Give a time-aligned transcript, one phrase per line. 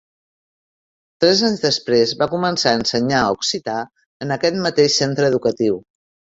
[1.23, 3.77] Tres anys després va començar a ensenyar occità
[4.27, 5.79] en aquest mateix centre educatiu.